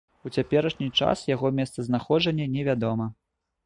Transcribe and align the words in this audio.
У 0.27 0.29
цяперашні 0.37 0.87
час 1.01 1.23
яго 1.35 1.53
месцазнаходжанне 1.61 2.53
невядома. 2.59 3.15